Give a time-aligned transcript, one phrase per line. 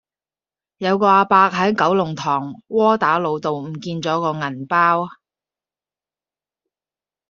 [0.77, 5.07] 有個亞伯喺九龍塘窩打老道唔見左個銀包